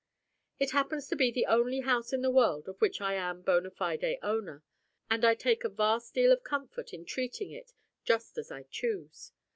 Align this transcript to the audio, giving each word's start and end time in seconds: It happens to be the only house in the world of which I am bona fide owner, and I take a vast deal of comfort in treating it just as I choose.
It 0.57 0.71
happens 0.71 1.07
to 1.09 1.15
be 1.15 1.29
the 1.31 1.45
only 1.45 1.81
house 1.81 2.11
in 2.11 2.23
the 2.23 2.31
world 2.31 2.67
of 2.67 2.81
which 2.81 3.01
I 3.01 3.13
am 3.13 3.43
bona 3.43 3.69
fide 3.69 4.03
owner, 4.23 4.63
and 5.11 5.23
I 5.23 5.35
take 5.35 5.63
a 5.63 5.69
vast 5.69 6.15
deal 6.15 6.31
of 6.31 6.43
comfort 6.43 6.91
in 6.91 7.05
treating 7.05 7.51
it 7.51 7.73
just 8.03 8.35
as 8.39 8.51
I 8.51 8.63
choose. 8.63 9.31